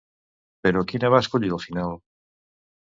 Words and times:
Però 0.67 0.81
quina 0.93 1.13
va 1.17 1.21
escollir 1.27 1.55
al 1.59 1.63
final? 1.69 1.97